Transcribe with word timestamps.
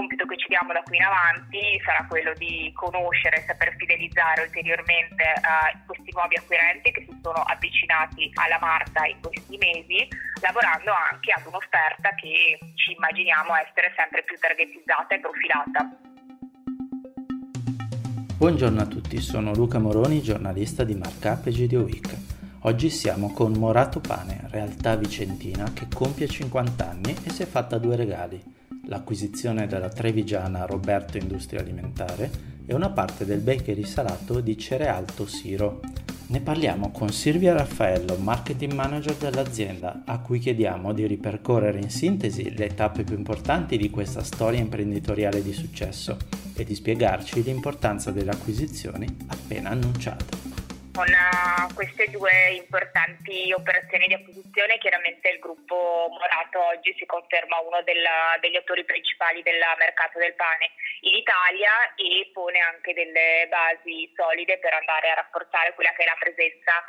compito 0.00 0.24
che 0.24 0.38
ci 0.38 0.48
diamo 0.48 0.72
da 0.72 0.80
qui 0.80 0.96
in 0.96 1.04
avanti 1.04 1.60
sarà 1.84 2.06
quello 2.08 2.32
di 2.40 2.72
conoscere 2.72 3.36
e 3.36 3.44
saper 3.44 3.76
fidelizzare 3.76 4.48
ulteriormente 4.48 5.24
uh, 5.44 5.76
questi 5.84 6.08
nuovi 6.16 6.40
acquirenti 6.40 6.88
che 6.90 7.04
si 7.04 7.18
sono 7.20 7.44
avvicinati 7.44 8.32
alla 8.40 8.56
Marta 8.64 9.04
in 9.04 9.20
questi 9.20 9.60
mesi, 9.60 10.08
lavorando 10.40 10.88
anche 10.96 11.36
ad 11.36 11.44
un'offerta 11.44 12.16
che 12.16 12.56
ci 12.80 12.96
immaginiamo 12.96 13.52
essere 13.60 13.92
sempre 13.92 14.24
più 14.24 14.40
targetizzata 14.40 15.12
e 15.12 15.20
profilata. 15.20 15.80
Buongiorno 18.40 18.80
a 18.80 18.86
tutti, 18.86 19.20
sono 19.20 19.52
Luca 19.52 19.78
Moroni, 19.78 20.22
giornalista 20.22 20.82
di 20.82 20.96
Markup 20.96 21.44
e 21.44 21.52
GDO 21.52 21.84
Week. 21.84 22.08
Oggi 22.64 22.88
siamo 22.88 23.34
con 23.34 23.52
Morato 23.52 24.00
Pane, 24.00 24.48
realtà 24.48 24.96
vicentina 24.96 25.72
che 25.74 25.88
compie 25.92 26.26
50 26.26 26.88
anni 26.88 27.12
e 27.22 27.28
si 27.28 27.42
è 27.42 27.46
fatta 27.46 27.76
due 27.76 27.96
regali, 27.96 28.59
l'acquisizione 28.90 29.66
della 29.66 29.88
trevigiana 29.88 30.66
Roberto 30.66 31.16
Industria 31.16 31.60
Alimentare 31.60 32.30
e 32.66 32.74
una 32.74 32.90
parte 32.90 33.24
del 33.24 33.40
bakery 33.40 33.84
salato 33.84 34.40
di 34.40 34.58
Cerealto 34.58 35.26
Siro. 35.26 35.80
Ne 36.26 36.40
parliamo 36.40 36.90
con 36.90 37.08
Silvia 37.08 37.54
Raffaello, 37.54 38.16
marketing 38.16 38.72
manager 38.72 39.14
dell'azienda, 39.14 40.02
a 40.04 40.18
cui 40.20 40.38
chiediamo 40.38 40.92
di 40.92 41.06
ripercorrere 41.06 41.80
in 41.80 41.90
sintesi 41.90 42.54
le 42.54 42.74
tappe 42.74 43.02
più 43.02 43.16
importanti 43.16 43.76
di 43.76 43.90
questa 43.90 44.22
storia 44.22 44.60
imprenditoriale 44.60 45.42
di 45.42 45.52
successo 45.52 46.16
e 46.54 46.64
di 46.64 46.74
spiegarci 46.74 47.42
l'importanza 47.42 48.10
delle 48.10 48.30
acquisizioni 48.30 49.06
appena 49.26 49.70
annunciate. 49.70 50.49
Con 51.00 51.08
uh, 51.08 51.72
queste 51.72 52.10
due 52.12 52.60
importanti 52.60 53.54
operazioni 53.56 54.04
di 54.04 54.12
acquisizione, 54.12 54.76
chiaramente 54.76 55.30
il 55.30 55.38
gruppo 55.38 56.12
Morato 56.12 56.60
oggi 56.76 56.92
si 56.98 57.06
conferma 57.06 57.56
uno 57.60 57.80
della, 57.88 58.36
degli 58.38 58.56
attori 58.56 58.84
principali 58.84 59.40
del 59.40 59.56
mercato 59.78 60.18
del 60.18 60.34
pane 60.34 60.68
in 61.08 61.14
Italia 61.16 61.72
e 61.96 62.28
pone 62.34 62.60
anche 62.60 62.92
delle 62.92 63.48
basi 63.48 64.12
solide 64.12 64.58
per 64.58 64.74
andare 64.74 65.08
a 65.08 65.24
rafforzare 65.24 65.72
quella 65.72 65.96
che 65.96 66.04
è 66.04 66.04
la 66.04 66.20
presenza 66.20 66.84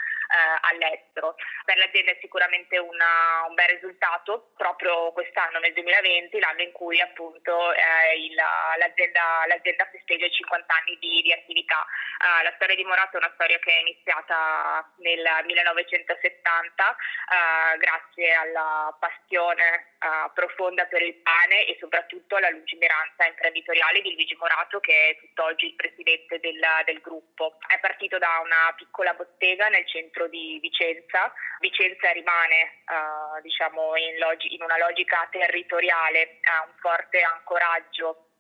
all'estero. 0.62 1.36
Per 1.66 1.78
l'azienda 1.78 2.12
è 2.12 2.18
sicuramente 2.22 2.78
una, 2.78 3.46
un 3.48 3.54
bel 3.54 3.70
risultato 3.70 4.52
proprio 4.56 5.12
quest'anno, 5.12 5.60
nel 5.60 5.74
2020, 5.74 6.40
l'anno 6.40 6.62
in 6.62 6.72
cui 6.72 7.00
appunto 7.02 7.74
eh, 7.74 8.18
il, 8.18 8.36
l'azienda, 8.36 9.46
l'azienda 9.48 9.88
festeggia 9.92 10.26
i 10.26 10.32
50 10.32 10.74
anni 10.74 10.98
di, 11.00 11.22
di 11.22 11.34
attività. 11.34 11.86
Uh, 12.22 12.44
la 12.44 12.54
storia 12.56 12.76
di 12.76 12.84
Morato 12.84 13.18
è 13.18 13.24
una 13.24 13.32
storia 13.34 13.58
che 13.60 13.72
è 13.72 13.80
iniziata 13.82 14.92
nel 14.98 15.26
1970 15.46 16.84
uh, 16.86 17.78
grazie 17.78 18.34
alla 18.34 18.96
passione 19.00 19.91
uh, 20.02 20.32
profonda 20.34 20.86
per 20.86 21.02
il 21.02 21.16
pane 21.22 21.66
e 21.66 21.78
soprattutto 21.80 22.36
alla 22.36 22.50
lungimiranza 22.50 23.26
imprenditoriale 23.26 24.02
di 24.02 24.14
Luigi 24.14 24.36
Morato 24.36 24.80
che 24.80 25.10
è 25.10 25.20
tutt'oggi 25.20 25.68
il 25.68 25.76
presidente 25.76 26.40
del, 26.40 26.60
del 26.86 27.02
gruppo. 27.02 27.58
È 27.68 27.80
partito 27.80 28.18
da 28.18 28.42
una 28.44 28.74
piccola 28.76 29.14
bottega 29.14 29.68
nel 29.68 29.88
centro 29.88 30.28
di 30.28 30.60
Vicenza. 30.62 31.32
Vicenza 31.60 32.12
rimane 32.12 32.84
uh, 32.88 33.42
diciamo 33.42 33.96
in, 33.96 34.18
log- 34.18 34.50
in, 34.50 34.62
una 34.62 34.78
logica 34.78 35.28
territoriale, 35.30 36.40
ha 36.44 36.66
un 36.66 36.74
forte 36.80 37.22
ancoraggio 37.22 38.31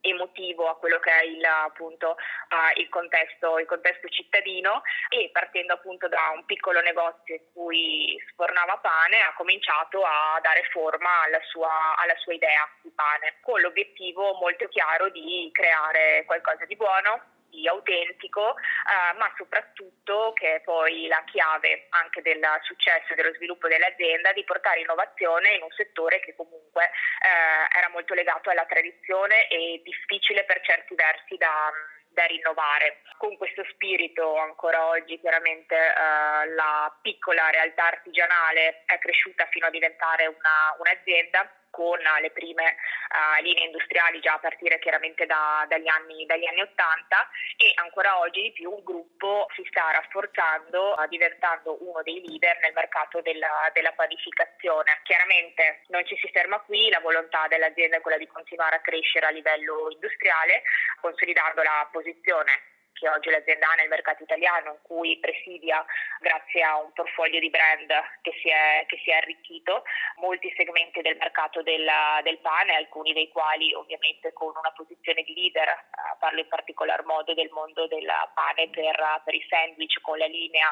emotivo 0.00 0.68
a 0.68 0.76
quello 0.76 0.98
che 0.98 1.10
è 1.10 1.22
il, 1.24 1.44
appunto, 1.44 2.10
uh, 2.10 2.78
il, 2.80 2.88
contesto, 2.88 3.58
il, 3.58 3.66
contesto, 3.66 4.08
cittadino 4.08 4.82
e 5.08 5.30
partendo 5.32 5.74
appunto 5.74 6.08
da 6.08 6.32
un 6.34 6.44
piccolo 6.44 6.80
negozio 6.80 7.34
in 7.34 7.42
cui 7.52 8.20
sfornava 8.30 8.78
pane 8.78 9.20
ha 9.20 9.34
cominciato 9.34 10.02
a 10.02 10.38
dare 10.42 10.62
forma 10.70 11.22
alla 11.24 11.40
sua, 11.48 11.96
alla 11.96 12.16
sua 12.16 12.34
idea 12.34 12.68
di 12.82 12.90
pane 12.90 13.36
con 13.40 13.60
l'obiettivo 13.60 14.34
molto 14.34 14.68
chiaro 14.68 15.08
di 15.10 15.48
creare 15.52 16.24
qualcosa 16.26 16.64
di 16.64 16.76
buono 16.76 17.29
di 17.50 17.68
autentico, 17.68 18.56
eh, 18.56 19.18
ma 19.18 19.30
soprattutto 19.36 20.32
che 20.34 20.56
è 20.56 20.60
poi 20.60 21.06
la 21.08 21.22
chiave 21.26 21.86
anche 21.90 22.22
del 22.22 22.40
successo 22.62 23.12
e 23.12 23.14
dello 23.16 23.34
sviluppo 23.34 23.68
dell'azienda 23.68 24.32
di 24.32 24.44
portare 24.44 24.80
innovazione 24.80 25.54
in 25.54 25.62
un 25.62 25.70
settore 25.72 26.20
che 26.20 26.34
comunque 26.34 26.84
eh, 26.84 27.78
era 27.78 27.88
molto 27.90 28.14
legato 28.14 28.50
alla 28.50 28.64
tradizione 28.64 29.48
e 29.48 29.82
difficile 29.84 30.44
per 30.44 30.60
certi 30.62 30.94
versi 30.94 31.36
da, 31.36 31.70
da 32.08 32.24
rinnovare. 32.24 33.02
Con 33.18 33.36
questo 33.36 33.64
spirito 33.70 34.36
ancora 34.36 34.86
oggi 34.86 35.18
chiaramente 35.20 35.74
eh, 35.74 36.54
la 36.54 36.96
piccola 37.02 37.50
realtà 37.50 37.86
artigianale 37.86 38.84
è 38.86 38.98
cresciuta 38.98 39.46
fino 39.50 39.66
a 39.66 39.70
diventare 39.70 40.26
una, 40.26 40.74
un'azienda 40.78 41.59
con 41.70 41.98
le 41.98 42.30
prime 42.30 42.76
uh, 43.10 43.42
linee 43.42 43.64
industriali 43.64 44.20
già 44.20 44.34
a 44.34 44.38
partire 44.38 44.78
chiaramente 44.78 45.26
da, 45.26 45.64
dagli, 45.68 45.88
anni, 45.88 46.26
dagli, 46.26 46.46
anni, 46.46 46.60
80 46.60 47.30
e 47.56 47.72
ancora 47.76 48.18
oggi 48.18 48.42
di 48.42 48.52
più 48.52 48.76
il 48.76 48.82
gruppo 48.82 49.46
si 49.54 49.64
sta 49.70 49.90
rafforzando 49.90 50.94
uh, 50.98 51.08
diventando 51.08 51.78
uno 51.80 52.02
dei 52.02 52.20
leader 52.26 52.58
nel 52.60 52.72
mercato 52.74 53.20
della, 53.22 53.70
della 53.72 53.92
panificazione. 53.92 55.00
Chiaramente 55.04 55.82
non 55.88 56.04
ci 56.06 56.16
si 56.16 56.28
ferma 56.32 56.60
qui, 56.60 56.90
la 56.90 57.00
volontà 57.00 57.46
dell'azienda 57.48 57.96
è 57.96 58.00
quella 58.00 58.18
di 58.18 58.26
continuare 58.26 58.76
a 58.76 58.80
crescere 58.80 59.26
a 59.26 59.30
livello 59.30 59.88
industriale 59.90 60.62
consolidando 61.00 61.62
la 61.62 61.88
posizione 61.90 62.79
che 63.00 63.08
oggi 63.08 63.30
l'azienda 63.30 63.72
ha 63.72 63.74
nel 63.76 63.88
mercato 63.88 64.22
italiano, 64.22 64.72
in 64.72 64.78
cui 64.82 65.18
presidia 65.18 65.82
grazie 66.20 66.62
a 66.62 66.76
un 66.76 66.92
portfolio 66.92 67.40
di 67.40 67.48
brand 67.48 67.88
che 68.20 68.32
si 68.42 68.48
è, 68.48 68.84
che 68.86 69.00
si 69.02 69.10
è 69.10 69.14
arricchito, 69.14 69.84
molti 70.16 70.52
segmenti 70.54 71.00
del 71.00 71.16
mercato 71.16 71.62
del, 71.62 71.88
del, 72.22 72.38
pane, 72.38 72.76
alcuni 72.76 73.14
dei 73.14 73.30
quali 73.30 73.72
ovviamente 73.72 74.34
con 74.34 74.52
una 74.54 74.70
posizione 74.72 75.22
di 75.22 75.32
leader, 75.32 75.68
eh, 75.68 76.16
parlo 76.18 76.40
in 76.40 76.48
particolar 76.48 77.02
modo 77.04 77.32
del 77.32 77.48
mondo 77.52 77.86
del 77.86 78.06
pane 78.34 78.68
per, 78.68 79.22
per 79.24 79.34
i 79.34 79.46
sandwich 79.48 79.98
con 80.02 80.18
la 80.18 80.26
linea 80.26 80.68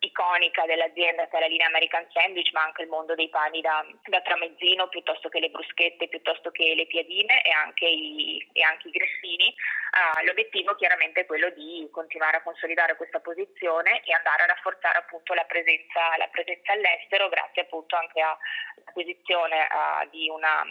iconica 0.00 0.64
dell'azienda 0.66 1.26
che 1.26 1.36
è 1.36 1.40
la 1.40 1.46
linea 1.46 1.66
American 1.66 2.06
Sandwich, 2.12 2.52
ma 2.52 2.62
anche 2.62 2.82
il 2.82 2.88
mondo 2.88 3.14
dei 3.14 3.28
pani 3.28 3.60
da, 3.60 3.84
da 4.04 4.20
tramezzino 4.20 4.88
piuttosto 4.88 5.28
che 5.28 5.40
le 5.40 5.50
bruschette, 5.50 6.08
piuttosto 6.08 6.50
che 6.50 6.74
le 6.74 6.86
piadine 6.86 7.42
e 7.42 7.50
anche 7.50 7.86
i, 7.86 8.46
e 8.52 8.62
anche 8.62 8.88
i 8.88 8.92
grissini. 8.92 9.54
Uh, 9.88 10.24
l'obiettivo 10.24 10.74
chiaramente 10.76 11.20
è 11.20 11.26
quello 11.26 11.50
di 11.50 11.88
continuare 11.90 12.36
a 12.36 12.42
consolidare 12.42 12.96
questa 12.96 13.20
posizione 13.20 14.02
e 14.04 14.12
andare 14.12 14.42
a 14.42 14.46
rafforzare 14.46 14.98
appunto 14.98 15.34
la 15.34 15.44
presenza, 15.44 16.16
la 16.16 16.28
presenza 16.28 16.72
all'estero 16.72 17.28
grazie 17.28 17.62
appunto 17.62 17.96
anche 17.96 18.20
all'acquisizione 18.20 19.66
uh, 19.66 20.08
di 20.10 20.28
una 20.28 20.62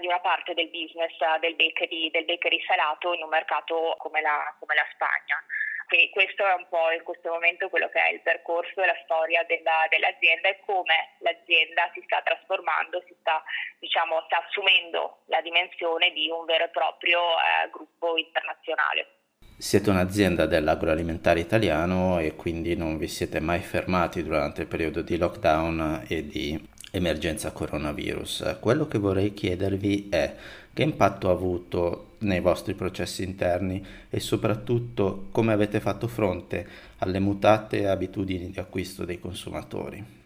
di 0.00 0.06
una 0.06 0.20
parte 0.20 0.52
del 0.52 0.68
business 0.68 1.16
del 1.40 1.54
bakery, 1.54 2.10
del 2.10 2.26
bakery 2.26 2.62
salato 2.66 3.14
in 3.14 3.22
un 3.22 3.30
mercato 3.30 3.96
come 3.96 4.20
la, 4.20 4.54
come 4.58 4.74
la 4.74 4.86
Spagna. 4.92 5.42
Quindi 5.88 6.10
questo 6.10 6.44
è 6.44 6.52
un 6.52 6.68
po' 6.68 6.92
in 6.92 7.02
questo 7.02 7.32
momento 7.32 7.70
quello 7.70 7.88
che 7.88 7.98
è 7.98 8.12
il 8.12 8.20
percorso 8.20 8.82
e 8.82 8.86
la 8.86 9.00
storia 9.04 9.42
della, 9.48 9.88
dell'azienda 9.88 10.52
e 10.52 10.60
come 10.60 11.16
l'azienda 11.24 11.88
si 11.94 12.02
sta 12.04 12.20
trasformando, 12.20 13.00
si 13.08 13.16
sta, 13.20 13.42
diciamo, 13.80 14.20
sta 14.28 14.44
assumendo 14.44 15.24
la 15.32 15.40
dimensione 15.40 16.12
di 16.12 16.28
un 16.28 16.44
vero 16.44 16.64
e 16.64 16.68
proprio 16.68 17.40
eh, 17.40 17.70
gruppo 17.72 18.18
internazionale. 18.20 19.16
Siete 19.56 19.88
un'azienda 19.88 20.44
dell'agroalimentare 20.44 21.40
italiano 21.40 22.20
e 22.20 22.36
quindi 22.36 22.76
non 22.76 22.98
vi 22.98 23.08
siete 23.08 23.40
mai 23.40 23.60
fermati 23.60 24.22
durante 24.22 24.60
il 24.60 24.68
periodo 24.68 25.00
di 25.00 25.16
lockdown 25.16 26.04
e 26.06 26.26
di 26.26 26.52
emergenza 26.92 27.50
coronavirus. 27.50 28.58
Quello 28.60 28.86
che 28.86 28.98
vorrei 28.98 29.32
chiedervi 29.32 30.10
è 30.12 30.36
che 30.74 30.82
impatto 30.82 31.30
ha 31.30 31.32
avuto 31.32 32.07
nei 32.20 32.40
vostri 32.40 32.74
processi 32.74 33.22
interni 33.22 34.08
e 34.10 34.20
soprattutto 34.20 35.28
come 35.32 35.52
avete 35.52 35.80
fatto 35.80 36.08
fronte 36.08 36.66
alle 37.00 37.20
mutate 37.20 37.86
abitudini 37.86 38.50
di 38.50 38.58
acquisto 38.58 39.04
dei 39.04 39.20
consumatori? 39.20 40.16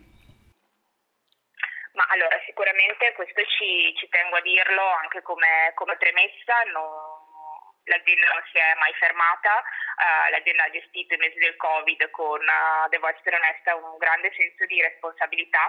Ma 1.93 2.05
allora 2.09 2.41
sicuramente 2.47 3.13
questo 3.15 3.43
ci, 3.45 3.93
ci 3.97 4.09
tengo 4.09 4.37
a 4.37 4.41
dirlo 4.41 4.83
anche 5.03 5.21
come, 5.23 5.73
come 5.75 5.97
premessa, 5.97 6.57
no, 6.73 7.77
l'azienda 7.85 8.27
non 8.33 8.43
si 8.51 8.57
è 8.57 8.73
mai 8.81 8.95
fermata, 8.97 9.61
uh, 9.61 10.31
l'azienda 10.31 10.65
ha 10.65 10.71
gestito 10.71 11.15
i 11.15 11.19
mesi 11.19 11.39
del 11.39 11.57
Covid 11.57 12.11
con, 12.11 12.41
uh, 12.41 12.89
devo 12.89 13.09
essere 13.09 13.37
onesta, 13.37 13.77
un 13.77 13.99
grande 13.99 14.33
senso 14.33 14.65
di 14.65 14.81
responsabilità 14.81 15.69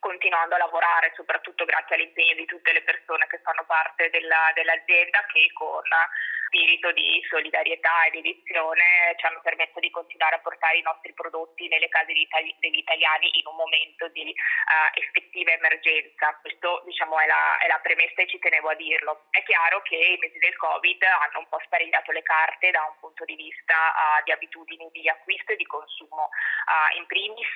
continuando 0.00 0.54
a 0.56 0.58
lavorare 0.58 1.12
soprattutto 1.14 1.64
grazie 1.64 1.94
all'impegno 1.94 2.34
di 2.34 2.46
tutte 2.46 2.72
le 2.72 2.82
persone 2.82 3.26
che 3.28 3.38
fanno 3.44 3.64
parte 3.64 4.10
della, 4.10 4.50
dell'azienda 4.54 5.24
che 5.26 5.52
con 5.52 5.84
spirito 6.50 6.90
di 6.90 7.22
solidarietà 7.30 8.04
e 8.04 8.10
dedizione 8.10 9.14
ci 9.16 9.26
hanno 9.26 9.40
permesso 9.40 9.78
di 9.78 9.88
continuare 9.90 10.34
a 10.34 10.42
portare 10.42 10.78
i 10.78 10.82
nostri 10.82 11.14
prodotti 11.14 11.68
nelle 11.68 11.88
case 11.88 12.12
degli 12.12 12.82
italiani 12.82 13.38
in 13.38 13.46
un 13.46 13.54
momento 13.54 14.08
di 14.08 14.26
uh, 14.26 14.90
effettiva 14.98 15.52
emergenza. 15.52 16.34
Questo 16.42 16.82
diciamo, 16.86 17.20
è, 17.20 17.26
la, 17.26 17.58
è 17.58 17.68
la 17.68 17.78
premessa 17.78 18.22
e 18.22 18.26
ci 18.26 18.40
tenevo 18.40 18.68
a 18.68 18.74
dirlo. 18.74 19.30
È 19.30 19.42
chiaro 19.44 19.80
che 19.82 19.94
i 19.94 20.18
mesi 20.18 20.38
del 20.38 20.56
Covid 20.56 21.00
hanno 21.04 21.38
un 21.38 21.48
po' 21.48 21.62
sparigliato 21.62 22.10
le 22.10 22.22
carte 22.22 22.72
da 22.72 22.82
un 22.82 22.98
punto 22.98 23.24
di 23.24 23.36
vista 23.36 23.94
uh, 23.94 24.24
di 24.24 24.32
abitudini 24.32 24.90
di 24.90 25.08
acquisto 25.08 25.52
e 25.52 25.56
di 25.56 25.66
consumo. 25.66 26.34
Uh, 26.66 26.98
in 26.98 27.06
primis 27.06 27.46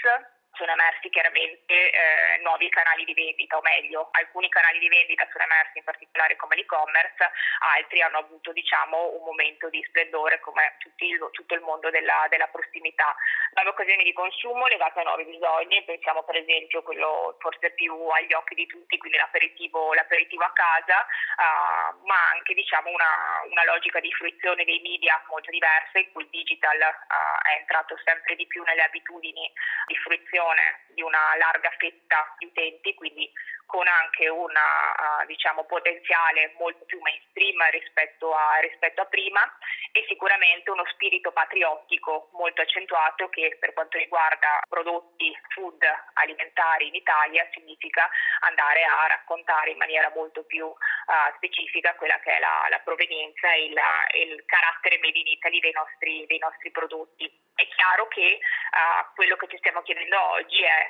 sono 0.54 0.72
emersi 0.72 1.10
chiaramente 1.10 1.90
eh, 1.90 2.38
nuovi 2.42 2.68
canali 2.68 3.04
di 3.04 3.14
vendita, 3.14 3.56
o 3.56 3.62
meglio, 3.62 4.08
alcuni 4.12 4.48
canali 4.48 4.78
di 4.78 4.88
vendita 4.88 5.26
sono 5.30 5.44
emersi 5.44 5.78
in 5.78 5.84
particolare 5.84 6.36
come 6.36 6.56
l'e-commerce, 6.56 7.30
altri 7.76 8.02
hanno 8.02 8.18
avuto 8.18 8.52
diciamo, 8.52 9.18
un 9.18 9.24
momento 9.24 9.68
di 9.68 9.82
splendore 9.88 10.40
come 10.40 10.74
tutti, 10.78 11.10
tutto 11.32 11.54
il 11.54 11.60
mondo 11.60 11.90
della, 11.90 12.26
della, 12.30 12.46
prossimità. 12.48 13.14
Nuove 13.54 13.70
occasioni 13.70 14.04
di 14.04 14.12
consumo 14.12 14.66
legate 14.66 15.00
a 15.00 15.02
nuovi 15.02 15.24
bisogni, 15.24 15.82
pensiamo 15.84 16.22
per 16.22 16.36
esempio 16.36 16.80
a 16.80 16.82
quello 16.82 17.36
forse 17.40 17.70
più 17.72 17.94
agli 18.08 18.32
occhi 18.32 18.54
di 18.54 18.66
tutti, 18.66 18.98
quindi 18.98 19.18
l'aperitivo, 19.18 19.92
l'aperitivo 19.94 20.44
a 20.44 20.52
casa, 20.52 21.02
uh, 21.02 22.06
ma 22.06 22.30
anche 22.32 22.54
diciamo, 22.54 22.90
una, 22.90 23.42
una, 23.50 23.64
logica 23.64 23.98
di 24.00 24.12
fruizione 24.12 24.64
dei 24.64 24.80
media 24.80 25.20
molto 25.28 25.50
diversa 25.50 25.98
in 25.98 26.12
cui 26.12 26.22
il 26.22 26.28
digital 26.30 26.78
uh, 26.78 27.48
è 27.48 27.58
entrato 27.58 27.98
sempre 28.04 28.36
di 28.36 28.46
più 28.46 28.62
nelle 28.62 28.82
abitudini 28.82 29.50
di 29.86 29.96
fruizione 29.96 30.43
fruizione 30.44 30.84
di 30.92 31.02
una 31.02 31.34
larga 31.38 31.70
fetta 31.78 32.34
di 32.38 32.46
utenti, 32.46 32.94
quindi 32.94 33.30
con 33.66 33.86
anche 33.86 34.28
un 34.28 34.50
uh, 34.50 35.26
diciamo, 35.26 35.64
potenziale 35.64 36.54
molto 36.58 36.84
più 36.84 37.00
mainstream 37.00 37.58
rispetto 37.70 38.32
a, 38.34 38.58
rispetto 38.60 39.00
a, 39.00 39.06
prima 39.06 39.40
e 39.92 40.04
sicuramente 40.08 40.70
uno 40.70 40.84
spirito 40.92 41.32
patriottico 41.32 42.30
molto 42.32 42.62
accentuato 42.62 43.28
che 43.28 43.56
per 43.60 43.72
quanto 43.72 43.98
riguarda 43.98 44.60
prodotti 44.68 45.36
food 45.54 45.82
alimentari 46.14 46.88
in 46.88 46.94
Italia 46.94 47.46
significa 47.52 48.08
andare 48.40 48.84
a 48.84 49.06
raccontare 49.06 49.70
in 49.70 49.78
maniera 49.78 50.10
molto 50.14 50.44
più 50.44 50.66
uh, 50.66 50.74
specifica 51.36 51.94
quella 51.94 52.18
che 52.20 52.36
è 52.36 52.40
la, 52.40 52.66
la 52.70 52.78
provenienza 52.80 53.52
e 53.52 53.64
il, 53.66 53.80
il, 54.28 54.44
carattere 54.46 54.98
made 54.98 55.18
in 55.18 55.26
Italy 55.26 55.60
dei 55.60 55.72
nostri, 55.72 56.26
dei 56.26 56.38
nostri 56.38 56.70
prodotti. 56.70 57.26
È 57.54 57.66
chiaro 57.68 58.08
che 58.08 58.38
uh, 58.38 59.14
quello 59.14 59.36
che 59.36 59.48
ci 59.48 59.58
stiamo 59.58 59.82
chiedendo 59.82 60.20
oggi 60.30 60.62
è 60.62 60.86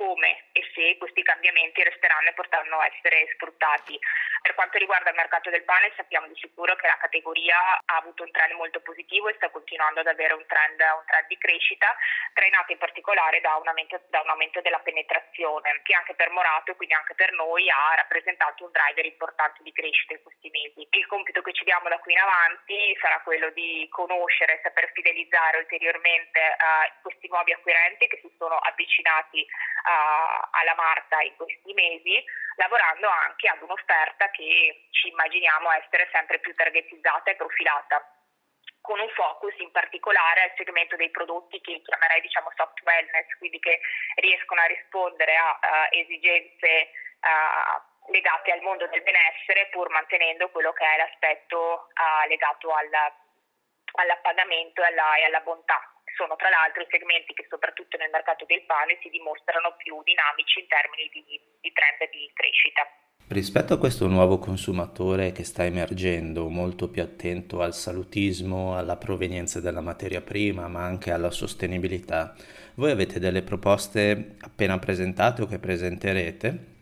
come 0.00 0.48
e 0.52 0.64
se 0.72 0.96
questi 0.96 1.22
cambiamenti 1.22 1.84
resteranno 1.84 2.30
e 2.30 2.32
potranno 2.32 2.80
essere 2.80 3.28
sfruttati. 3.36 3.98
Per 4.40 4.54
quanto 4.54 4.78
riguarda 4.78 5.10
il 5.10 5.16
mercato 5.16 5.50
del 5.50 5.64
pane 5.64 5.92
sappiamo 5.96 6.26
di 6.26 6.34
sicuro 6.40 6.74
che 6.76 6.86
la 6.86 6.96
categoria 6.96 7.56
ha 7.84 7.96
avuto 7.96 8.22
un 8.22 8.30
trend 8.30 8.52
molto 8.54 8.80
positivo 8.80 9.28
e 9.28 9.34
sta 9.34 9.50
continuando 9.50 10.00
ad 10.00 10.06
avere 10.06 10.32
un 10.32 10.44
trend, 10.46 10.80
un 10.80 11.04
trend 11.04 11.26
di 11.28 11.36
crescita, 11.36 11.94
trainato 12.32 12.72
in 12.72 12.78
particolare 12.78 13.40
da 13.40 13.56
un, 13.56 13.68
aumento, 13.68 14.00
da 14.08 14.20
un, 14.22 14.30
aumento, 14.30 14.60
della 14.62 14.80
penetrazione, 14.80 15.80
che 15.82 15.94
anche 15.94 16.14
per 16.14 16.30
Morato 16.30 16.72
e 16.72 16.76
quindi 16.76 16.94
anche 16.94 17.14
per 17.14 17.32
noi 17.32 17.68
ha 17.68 17.94
rappresentato 17.96 18.64
un 18.64 18.70
driver 18.70 19.04
importante 19.04 19.62
di 19.62 19.72
crescita 19.72 20.14
in 20.14 20.22
questi 20.22 20.48
mesi. 20.48 20.88
Il 20.90 21.06
compito 21.06 21.42
che 21.42 21.52
ci 21.52 21.64
diamo 21.64 21.88
da 21.88 21.98
qui 21.98 22.12
in 22.12 22.20
avanti 22.20 22.96
sarà 23.00 23.20
quello 23.20 23.50
di 23.50 23.86
conoscere 23.90 24.54
e 24.56 24.60
saper 24.62 24.90
fidelizzare 24.92 25.58
ulteriormente 25.58 26.40
uh, 26.40 27.02
questi 27.02 27.28
nuovi 27.28 27.52
acquirenti 27.52 28.08
che 28.08 28.18
si 28.22 28.32
sono 28.38 28.56
avvicinati 28.56 29.44
uh, 29.44 30.48
alla 30.50 30.74
Marta 30.76 31.20
in 31.20 31.36
questi 31.36 31.72
mesi, 31.74 32.24
lavorando 32.60 33.08
anche 33.08 33.48
ad 33.48 33.62
un'offerta 33.62 34.30
che 34.30 34.88
ci 34.90 35.08
immaginiamo 35.08 35.72
essere 35.72 36.08
sempre 36.12 36.38
più 36.40 36.54
targetizzata 36.54 37.30
e 37.30 37.36
profilata 37.36 38.04
con 38.82 39.00
un 39.00 39.08
focus 39.10 39.54
in 39.58 39.70
particolare 39.70 40.42
al 40.42 40.52
segmento 40.56 40.96
dei 40.96 41.10
prodotti 41.10 41.60
che 41.60 41.80
chiamerei 41.82 42.20
diciamo 42.20 42.52
soft 42.56 42.80
wellness, 42.84 43.26
quindi 43.38 43.58
che 43.58 43.80
riescono 44.16 44.60
a 44.60 44.66
rispondere 44.66 45.36
a 45.36 45.58
uh, 45.60 45.96
esigenze 45.96 46.90
uh, 47.20 48.12
legate 48.12 48.52
al 48.52 48.60
mondo 48.60 48.86
del 48.88 49.02
benessere 49.02 49.68
pur 49.70 49.88
mantenendo 49.90 50.50
quello 50.50 50.72
che 50.72 50.84
è 50.84 50.96
l'aspetto 50.96 51.88
uh, 51.92 52.28
legato 52.28 52.72
al, 52.72 52.88
all'appagamento 54.00 54.82
e 54.82 54.86
alla, 54.86 55.16
e 55.16 55.24
alla 55.24 55.40
bontà 55.40 55.80
sono 56.20 56.36
tra 56.36 56.52
l'altro 56.52 56.84
i 56.84 56.92
segmenti 56.92 57.32
che 57.32 57.48
soprattutto 57.48 57.96
nel 57.96 58.12
mercato 58.12 58.44
del 58.44 58.60
pane 58.68 59.00
si 59.00 59.08
dimostrano 59.08 59.72
più 59.80 59.96
dinamici 60.04 60.60
in 60.60 60.68
termini 60.68 61.08
di, 61.08 61.24
di 61.64 61.72
trend 61.72 62.00
di 62.12 62.28
crescita. 62.36 62.84
Rispetto 63.32 63.72
a 63.72 63.78
questo 63.78 64.06
nuovo 64.06 64.38
consumatore 64.38 65.32
che 65.32 65.44
sta 65.44 65.64
emergendo, 65.64 66.50
molto 66.50 66.90
più 66.90 67.00
attento 67.00 67.62
al 67.62 67.72
salutismo, 67.72 68.76
alla 68.76 68.96
provenienza 68.96 69.60
della 69.60 69.80
materia 69.80 70.20
prima, 70.20 70.68
ma 70.68 70.84
anche 70.84 71.10
alla 71.12 71.30
sostenibilità, 71.30 72.34
voi 72.74 72.90
avete 72.90 73.18
delle 73.18 73.42
proposte 73.42 74.36
appena 74.40 74.78
presentate 74.78 75.42
o 75.42 75.46
che 75.46 75.58
presenterete? 75.58 76.79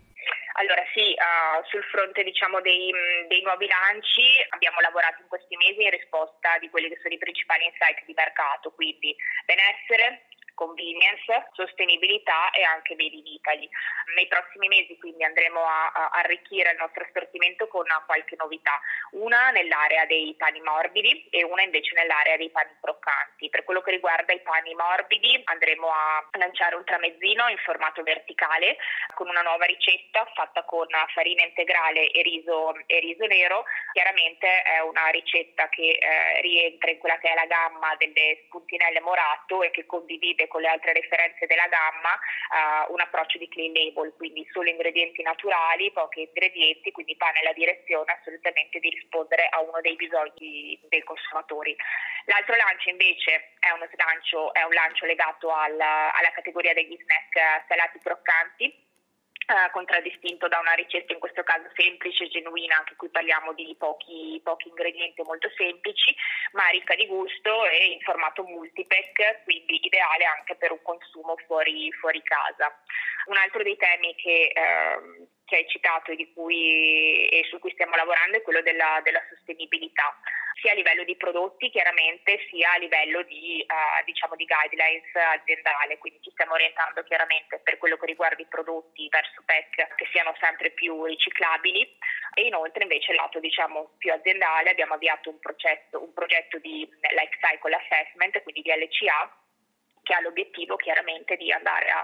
Sul 1.69 1.85
fronte 1.85 2.25
diciamo, 2.25 2.61
dei, 2.61 2.91
dei, 3.29 3.43
nuovi 3.43 3.67
lanci 3.67 4.25
abbiamo 4.50 4.81
lavorato 4.81 5.20
in 5.20 5.29
questi 5.29 5.56
mesi 5.56 5.82
in 5.82 5.91
risposta 5.91 6.56
di 6.59 6.70
quelli 6.70 6.88
che 6.88 6.99
sono 7.03 7.15
i 7.15 7.19
principali 7.19 7.65
insight 7.65 8.05
di 8.06 8.15
mercato, 8.15 8.70
quindi 8.73 9.15
benessere, 9.44 10.29
convenience, 10.59 11.47
sostenibilità 11.53 12.50
e 12.50 12.65
anche 12.65 12.97
made 12.99 13.15
in 13.15 13.26
Italy. 13.26 13.70
Nei 14.17 14.26
prossimi 14.26 14.67
mesi 14.67 14.99
quindi 14.99 15.23
andremo 15.23 15.62
a, 15.62 15.87
a 15.94 16.09
arricchire 16.19 16.73
il 16.73 16.79
nostro 16.79 17.06
assortimento 17.06 17.69
con 17.69 17.87
qualche 18.06 18.35
novità, 18.37 18.75
una 19.12 19.50
nell'area 19.50 20.05
dei 20.06 20.35
pani 20.37 20.61
morbidi 20.61 21.29
e 21.31 21.44
una 21.44 21.62
invece 21.62 21.94
nell'area 21.94 22.37
dei 22.37 22.50
pani 22.50 22.75
croccanti. 22.81 23.49
Per 23.49 23.62
quello 23.62 23.82
che 23.82 23.93
riguarda 23.93 24.32
i 24.32 24.43
pani 24.43 24.75
morbidi 24.75 25.41
andremo 25.44 25.87
a 25.87 26.26
lanciare 26.37 26.75
un 26.75 26.82
tramezzino 26.82 27.47
in 27.47 27.59
formato 27.59 28.03
verticale 28.03 28.76
con 29.14 29.29
una 29.29 29.43
nuova 29.43 29.64
ricetta 29.64 30.26
fatta 30.35 30.64
con 30.64 30.88
farina 31.14 31.44
integrale 31.59 32.11
e 32.11 32.23
riso, 32.23 32.75
e 32.87 33.01
riso 33.01 33.27
nero. 33.27 33.65
Chiaramente 33.93 34.63
è 34.63 34.81
una 34.81 35.09
ricetta 35.09 35.69
che 35.69 35.99
eh, 35.99 36.41
rientra 36.41 36.91
in 36.91 36.99
quella 36.99 37.19
che 37.19 37.29
è 37.29 37.35
la 37.35 37.47
gamma 37.47 37.95
delle 37.97 38.45
spuntinelle 38.47 39.01
morato 39.01 39.63
e 39.63 39.71
che 39.71 39.87
condivide 39.87 40.47
con 40.47 40.61
le 40.61 40.69
altre 40.69 40.93
referenze 40.93 41.47
della 41.47 41.67
gamma 41.67 42.15
uh, 42.15 42.93
un 42.93 43.01
approccio 43.01 43.39
di 43.39 43.49
clean 43.49 43.73
label, 43.73 44.15
quindi 44.17 44.47
solo 44.53 44.71
ingredienti 44.71 45.23
naturali, 45.23 45.91
pochi 45.91 46.21
ingredienti, 46.23 46.93
quindi 46.93 47.17
va 47.19 47.31
nella 47.31 47.53
direzione 47.53 48.13
assolutamente 48.13 48.79
di 48.79 48.91
rispondere 48.91 49.49
a 49.51 49.61
uno 49.61 49.81
dei 49.81 49.97
bisogni 49.97 50.79
dei 50.89 51.03
consumatori. 51.03 51.75
L'altro 52.27 52.55
lancio 52.57 52.91
invece 52.91 53.57
è, 53.59 53.69
slancio, 53.95 54.53
è 54.53 54.63
un 54.63 54.73
lancio 54.73 55.07
legato 55.07 55.51
al, 55.51 55.81
alla 55.81 56.31
categoria 56.35 56.75
degli 56.75 56.97
snack 56.97 57.65
salati 57.67 57.99
croccanti 57.99 58.87
contraddistinto 59.73 60.47
da 60.49 60.59
una 60.59 60.75
ricetta 60.75 61.12
in 61.12 61.19
questo 61.19 61.43
caso 61.43 61.69
semplice 61.75 62.25
e 62.25 62.29
genuina, 62.29 62.77
anche 62.77 62.97
qui 62.97 63.09
parliamo 63.09 63.55
di 63.55 63.75
pochi, 63.79 64.41
pochi, 64.43 64.69
ingredienti 64.69 65.23
molto 65.23 65.50
semplici, 65.56 66.15
ma 66.53 66.69
ricca 66.69 66.95
di 66.95 67.06
gusto 67.06 67.65
e 67.67 67.93
in 67.93 68.00
formato 68.00 68.45
multipack, 68.45 69.45
quindi 69.45 69.81
ideale 69.87 70.25
anche 70.25 70.55
per 70.56 70.73
un 70.73 70.83
consumo 70.83 71.37
fuori, 71.47 71.91
fuori 71.93 72.23
casa. 72.23 72.77
Un 73.27 73.37
altro 73.37 73.62
dei 73.62 73.77
temi 73.77 74.15
che, 74.17 74.53
eh, 74.53 75.26
che 75.49 75.57
hai 75.57 75.69
citato 75.69 76.12
e, 76.12 76.31
cui, 76.35 77.26
e, 77.28 77.45
su 77.49 77.59
cui 77.59 77.73
stiamo 77.73 77.97
lavorando 77.97 78.37
è 78.37 78.43
quello 78.43 78.61
della, 78.61 79.00
della 79.02 79.23
sostenibilità 79.31 80.14
sia 80.61 80.73
a 80.73 80.75
livello 80.75 81.05
di 81.05 81.17
prodotti 81.17 81.71
chiaramente 81.71 82.38
sia 82.50 82.73
a 82.73 82.78
livello 82.78 83.23
di, 83.23 83.64
uh, 83.67 84.05
diciamo 84.05 84.35
di 84.35 84.45
guidelines 84.45 85.07
aziendale, 85.14 85.99
quindi 85.99 86.21
ci 86.23 86.31
stiamo 86.31 86.55
orientando 86.55 87.02
chiaramente 87.05 87.61
per 87.62 87.78
quello 87.78 87.97
che 87.97 88.07
riguarda 88.07 88.43
i 88.43 88.47
prodotti 88.47 89.09
verso 89.09 89.43
PEC 89.45 89.95
che 89.95 90.09
siano 90.11 90.35
sempre 90.40 90.71
più 90.71 91.05
riciclabili. 91.05 91.97
E 92.35 92.43
inoltre 92.43 92.83
invece 92.83 93.14
lato 93.14 93.40
diciamo 93.40 93.95
più 93.99 94.12
aziendale 94.12 94.71
abbiamo 94.71 94.95
avviato 94.95 95.31
un, 95.31 95.38
processo, 95.38 96.02
un 96.02 96.12
progetto 96.12 96.59
di 96.59 96.88
life 97.14 97.38
cycle 97.38 97.75
assessment, 97.75 98.43
quindi 98.43 98.62
di 98.62 98.71
LCA 98.71 99.38
che 100.09 100.15
ha 100.15 100.23
l'obiettivo 100.23 100.77
chiaramente 100.77 101.37
di 101.37 101.53
andare 101.53 101.91
a, 101.91 102.00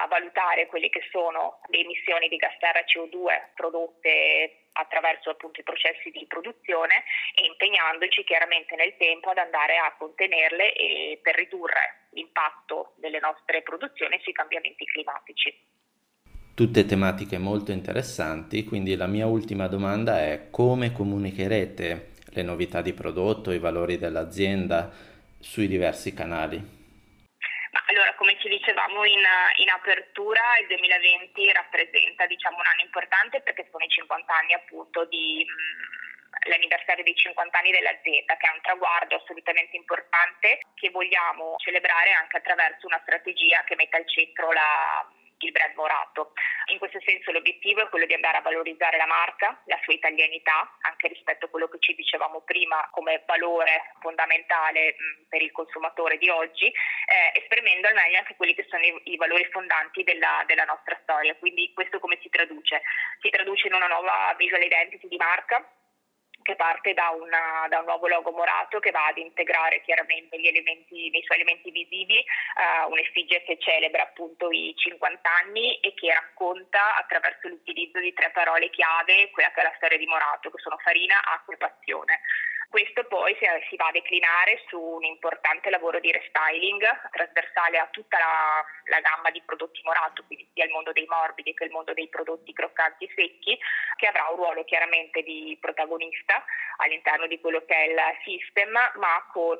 a, 0.00 0.06
valutare 0.06 0.66
quelle 0.66 0.88
che 0.88 1.04
sono 1.10 1.60
le 1.68 1.80
emissioni 1.80 2.28
di 2.28 2.36
gas 2.36 2.56
serra 2.58 2.80
CO2 2.88 3.52
prodotte 3.54 4.64
attraverso 4.72 5.28
appunto 5.28 5.60
i 5.60 5.62
processi 5.62 6.08
di 6.08 6.24
produzione 6.26 7.04
e 7.36 7.44
impegnandoci 7.44 8.24
chiaramente 8.24 8.74
nel 8.76 8.96
tempo 8.96 9.28
ad 9.28 9.36
andare 9.36 9.76
a 9.76 9.94
contenerle 9.98 10.72
e 10.72 11.20
per 11.20 11.34
ridurre 11.36 12.08
l'impatto 12.16 12.94
delle 12.96 13.20
nostre 13.20 13.60
produzioni 13.60 14.18
sui 14.22 14.32
cambiamenti 14.32 14.86
climatici. 14.86 15.52
Tutte 16.54 16.86
tematiche 16.86 17.36
molto 17.36 17.72
interessanti, 17.72 18.64
quindi 18.64 18.96
la 18.96 19.06
mia 19.06 19.26
ultima 19.26 19.68
domanda 19.68 20.22
è 20.22 20.48
come 20.50 20.92
comunicherete 20.92 22.12
le 22.32 22.42
novità 22.42 22.80
di 22.80 22.94
prodotto, 22.94 23.52
i 23.52 23.58
valori 23.58 23.98
dell'azienda 23.98 24.90
sui 25.40 25.66
diversi 25.66 26.14
canali? 26.14 26.83
Come 28.24 28.40
ci 28.40 28.48
dicevamo 28.48 29.04
in, 29.04 29.20
in, 29.20 29.68
apertura, 29.68 30.40
il 30.58 30.66
2020 30.68 31.52
rappresenta 31.52 32.24
diciamo, 32.24 32.56
un 32.56 32.64
anno 32.64 32.80
importante 32.80 33.42
perché 33.42 33.68
sono 33.70 33.84
i 33.84 33.88
50 33.88 34.32
anni 34.32 34.54
appunto 34.54 35.04
di 35.04 35.44
mh, 35.44 36.48
l'anniversario 36.48 37.04
dei 37.04 37.14
50 37.14 37.58
anni 37.58 37.70
dell'azienda, 37.70 38.34
che 38.38 38.48
è 38.48 38.54
un 38.54 38.62
traguardo 38.62 39.16
assolutamente 39.16 39.76
importante 39.76 40.64
che 40.72 40.88
vogliamo 40.88 41.56
celebrare 41.58 42.12
anche 42.12 42.38
attraverso 42.38 42.86
una 42.86 43.00
strategia 43.02 43.62
che 43.64 43.76
metta 43.76 43.98
al 43.98 44.08
centro 44.08 44.52
la 44.52 45.04
il 45.44 45.52
brand 45.52 45.74
Morato. 45.74 46.32
In 46.66 46.78
questo 46.78 47.00
senso 47.04 47.30
l'obiettivo 47.32 47.82
è 47.82 47.88
quello 47.88 48.06
di 48.06 48.14
andare 48.14 48.38
a 48.38 48.40
valorizzare 48.40 48.96
la 48.96 49.06
marca, 49.06 49.60
la 49.66 49.78
sua 49.82 49.92
italianità, 49.92 50.76
anche 50.80 51.08
rispetto 51.08 51.46
a 51.46 51.48
quello 51.48 51.68
che 51.68 51.78
ci 51.80 51.94
dicevamo 51.94 52.40
prima 52.40 52.88
come 52.90 53.22
valore 53.26 53.92
fondamentale 54.00 54.96
mh, 54.96 55.28
per 55.28 55.42
il 55.42 55.52
consumatore 55.52 56.18
di 56.18 56.28
oggi, 56.28 56.66
eh, 56.66 57.38
esprimendo 57.38 57.88
al 57.88 57.94
meglio 57.94 58.18
anche 58.18 58.36
quelli 58.36 58.54
che 58.54 58.66
sono 58.68 58.82
i, 58.82 59.00
i 59.04 59.16
valori 59.16 59.44
fondanti 59.50 60.02
della, 60.04 60.42
della 60.46 60.64
nostra 60.64 60.98
storia. 61.02 61.34
Quindi 61.36 61.72
questo 61.74 61.98
come 61.98 62.18
si 62.22 62.28
traduce? 62.28 62.82
Si 63.20 63.30
traduce 63.30 63.66
in 63.66 63.74
una 63.74 63.86
nuova 63.86 64.34
visual 64.38 64.62
identity 64.62 65.08
di 65.08 65.16
marca 65.16 65.64
che 66.44 66.56
parte 66.56 66.92
da, 66.92 67.08
una, 67.08 67.66
da, 67.70 67.78
un 67.80 67.86
nuovo 67.86 68.06
logo 68.06 68.30
morato 68.30 68.78
che 68.78 68.90
va 68.90 69.06
ad 69.06 69.16
integrare 69.16 69.80
chiaramente 69.80 70.36
elementi, 70.36 71.08
nei 71.08 71.22
suoi 71.24 71.40
elementi 71.40 71.70
visivi 71.70 72.20
uh, 72.20 72.90
un'effigie 72.92 73.42
che 73.44 73.56
celebra 73.58 74.02
appunto 74.02 74.50
i 74.50 74.74
50 74.76 75.24
anni 75.24 75.80
e 75.80 75.94
che 75.94 76.12
racconta 76.12 76.96
attraverso 76.96 77.48
l'utilizzo 77.48 77.98
di 77.98 78.12
tre 78.12 78.30
parole 78.30 78.68
chiave 78.68 79.30
quella 79.30 79.50
che 79.52 79.60
è 79.60 79.64
la 79.64 79.72
storia 79.76 79.96
di 79.96 80.06
Morato, 80.06 80.50
che 80.50 80.60
sono 80.60 80.76
farina, 80.84 81.16
acqua 81.24 81.54
e 81.54 81.56
passione. 81.56 82.20
Questo 82.74 83.04
poi 83.04 83.32
si, 83.38 83.46
si, 83.70 83.76
va 83.76 83.86
a 83.86 83.92
declinare 83.92 84.64
su 84.66 84.76
un 84.76 85.04
importante 85.04 85.70
lavoro 85.70 86.00
di 86.00 86.10
restyling 86.10 86.82
trasversale 87.12 87.78
a 87.78 87.86
tutta 87.92 88.18
la, 88.18 88.64
la, 88.90 88.98
gamma 88.98 89.30
di 89.30 89.40
prodotti 89.46 89.80
Morato, 89.84 90.24
quindi 90.26 90.50
sia 90.52 90.64
il 90.64 90.72
mondo 90.72 90.90
dei 90.90 91.06
morbidi 91.06 91.54
che 91.54 91.66
il 91.66 91.70
mondo 91.70 91.94
dei 91.94 92.08
prodotti 92.08 92.52
croccanti 92.52 93.08
secchi, 93.14 93.56
che 93.94 94.06
avrà 94.08 94.26
un 94.28 94.38
ruolo 94.42 94.64
chiaramente 94.64 95.22
di 95.22 95.56
protagonista 95.60 96.44
all'interno 96.78 97.28
di 97.28 97.38
quello 97.38 97.64
che 97.64 97.76
è 97.76 97.86
il 97.86 98.00
system, 98.24 98.72
ma 98.72 99.24
con 99.30 99.58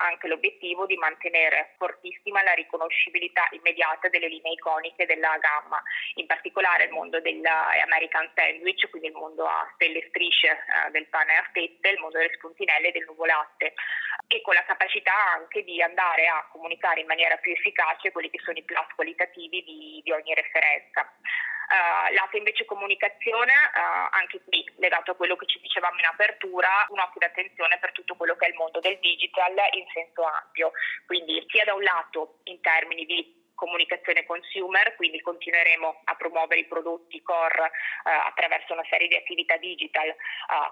anche 0.00 0.26
l'obiettivo 0.26 0.86
di 0.86 0.96
mantenere 0.96 1.74
fortissima 1.76 2.42
la 2.42 2.54
riconoscibilità 2.54 3.46
immediata 3.50 4.08
delle 4.08 4.28
linee 4.28 4.52
iconiche 4.52 5.04
della 5.04 5.36
gamma, 5.36 5.82
in 6.14 6.24
particolare 6.24 6.84
il 6.84 6.92
mondo 6.92 7.20
dell'American 7.20 8.30
Sandwich, 8.34 8.88
quindi 8.88 9.08
il 9.08 9.14
mondo 9.14 9.44
a 9.44 9.70
stelle 9.74 9.98
e 9.98 10.06
strisce 10.08 10.48
eh, 10.48 10.90
del 10.92 11.06
pane 11.08 11.36
a 11.36 11.46
fette, 11.52 11.90
il 11.90 12.00
mondo 12.00 12.16
delle 12.16 12.32
spuntinelle 12.32 12.52
e 12.56 12.92
del 12.92 13.04
nuvolatte 13.04 13.74
e 14.28 14.40
con 14.42 14.54
la 14.54 14.64
capacità 14.64 15.12
anche 15.34 15.62
di 15.64 15.82
andare 15.82 16.26
a 16.26 16.46
comunicare 16.50 17.00
in 17.00 17.06
maniera 17.06 17.36
più 17.36 17.52
efficace 17.52 18.12
quelli 18.12 18.30
che 18.30 18.40
sono 18.42 18.56
i 18.56 18.62
plus 18.62 18.86
qualitativi 18.94 19.62
di, 19.62 20.00
di 20.02 20.12
ogni 20.12 20.34
referenza. 20.34 21.10
Uh, 21.64 22.12
lato 22.12 22.36
invece 22.36 22.66
comunicazione, 22.66 23.52
uh, 23.52 24.08
anche 24.12 24.38
qui 24.44 24.62
legato 24.76 25.12
a 25.12 25.14
quello 25.14 25.34
che 25.34 25.46
ci 25.46 25.58
dicevamo 25.60 25.98
in 25.98 26.04
apertura, 26.04 26.86
un 26.90 26.98
occhio 26.98 27.20
d'attenzione 27.20 27.78
per 27.78 27.92
tutto 27.92 28.16
quello 28.16 28.36
che 28.36 28.46
è 28.46 28.48
il 28.50 28.54
mondo 28.54 28.80
del 28.80 28.98
digital 28.98 29.54
in 29.72 29.86
senso 29.92 30.24
ampio, 30.24 30.72
quindi 31.06 31.42
sia 31.48 31.64
da 31.64 31.74
un 31.74 31.82
lato 31.82 32.40
in 32.44 32.60
termini 32.60 33.06
di 33.06 33.43
comunicazione 33.54 34.24
consumer, 34.24 34.94
quindi 34.96 35.20
continueremo 35.20 36.02
a 36.04 36.14
promuovere 36.14 36.60
i 36.60 36.66
prodotti 36.66 37.22
core 37.22 37.66
eh, 37.66 38.10
attraverso 38.10 38.72
una 38.72 38.84
serie 38.88 39.08
di 39.08 39.16
attività 39.16 39.56
digital, 39.56 40.08
eh, 40.08 40.16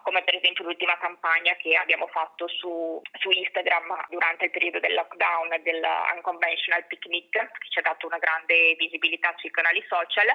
come 0.02 0.22
per 0.22 0.34
esempio 0.36 0.64
l'ultima 0.64 0.98
campagna 0.98 1.54
che 1.56 1.76
abbiamo 1.76 2.06
fatto 2.08 2.48
su, 2.48 3.00
su 3.18 3.30
Instagram 3.30 4.06
durante 4.08 4.46
il 4.46 4.50
periodo 4.50 4.80
del 4.80 4.94
lockdown 4.94 5.60
del 5.62 5.84
Unconventional 6.14 6.86
Picnic, 6.86 7.30
che 7.30 7.68
ci 7.68 7.78
ha 7.78 7.82
dato 7.82 8.06
una 8.06 8.18
grande 8.18 8.74
visibilità 8.76 9.34
sui 9.38 9.50
canali 9.50 9.84
social, 9.88 10.26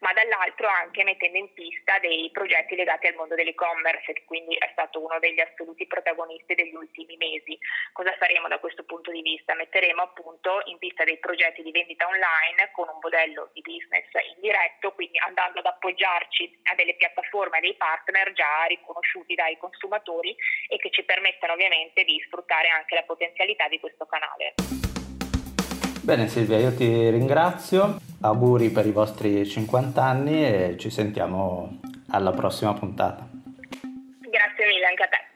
ma 0.00 0.12
dall'altro 0.12 0.68
anche 0.68 1.04
mettendo 1.04 1.38
in 1.38 1.52
pista 1.52 1.98
dei 2.00 2.30
progetti 2.32 2.74
legati 2.74 3.06
al 3.06 3.14
mondo 3.14 3.34
dell'e-commerce, 3.34 4.12
che 4.12 4.24
quindi 4.24 4.56
è 4.56 4.68
stato 4.72 5.00
uno 5.00 5.18
degli 5.18 5.40
assoluti 5.40 5.86
protagonisti 5.86 6.54
degli 6.54 6.74
ultimi 6.74 7.16
mesi. 7.16 7.58
Cosa 7.92 8.12
faremo 8.16 8.48
da 8.48 8.58
questo 8.58 8.84
punto 8.84 9.10
di 9.10 9.20
vista? 9.20 9.54
Metteremo 9.54 10.00
appunto 10.00 10.62
in 10.66 10.78
pista 10.78 11.04
dei 11.04 11.18
progetti 11.18 11.62
di 11.62 11.70
vendita 11.70 12.06
online 12.06 12.70
con 12.72 12.88
un 12.88 12.98
modello 13.00 13.50
di 13.52 13.60
business 13.60 14.08
indiretto, 14.36 14.92
quindi 14.92 15.18
andando 15.18 15.60
ad 15.60 15.66
appoggiarci 15.66 16.60
a 16.72 16.74
delle 16.74 16.94
piattaforme, 16.94 17.58
a 17.58 17.60
dei 17.60 17.76
partner 17.76 18.32
già 18.32 18.64
riconosciuti 18.68 19.34
dai 19.34 19.58
consumatori 19.58 20.34
e 20.68 20.78
che 20.78 20.90
ci 20.90 21.04
permettono 21.04 21.52
ovviamente 21.52 22.04
di 22.04 22.20
sfruttare 22.24 22.68
anche 22.68 22.94
la 22.94 23.02
potenzialità 23.02 23.68
di 23.68 23.78
questo 23.78 24.06
canale. 24.06 24.54
Bene 26.02 26.26
Silvia, 26.28 26.56
io 26.56 26.74
ti 26.74 27.10
ringrazio, 27.10 28.09
auguri 28.22 28.70
per 28.70 28.86
i 28.86 28.92
vostri 28.92 29.46
50 29.46 30.02
anni 30.02 30.44
e 30.44 30.76
ci 30.78 30.90
sentiamo 30.90 31.80
alla 32.10 32.32
prossima 32.32 32.74
puntata. 32.74 33.26
Grazie 33.30 34.66
mille 34.66 34.86
anche 34.86 35.02
a 35.02 35.08
te. 35.08 35.29